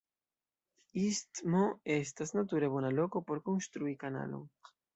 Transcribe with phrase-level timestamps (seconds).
[1.01, 1.61] Istmo
[1.97, 4.53] estas nature bona loko por konstrui kanalon.